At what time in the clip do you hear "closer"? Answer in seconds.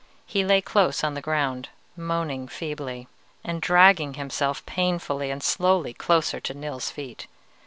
5.93-6.39